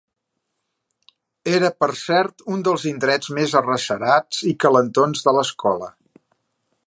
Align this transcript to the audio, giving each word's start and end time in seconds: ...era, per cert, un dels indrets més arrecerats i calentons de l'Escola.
...era, 1.57 1.69
per 1.83 1.89
cert, 1.99 2.43
un 2.55 2.63
dels 2.69 2.87
indrets 2.93 3.31
més 3.39 3.53
arrecerats 3.61 4.41
i 4.53 4.57
calentons 4.65 5.27
de 5.29 5.37
l'Escola. 5.39 5.93